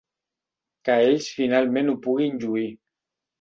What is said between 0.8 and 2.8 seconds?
Que ells finalment ho puguin lluir.